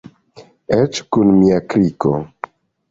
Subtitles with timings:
[0.77, 2.17] Eĉ kun mia kriko.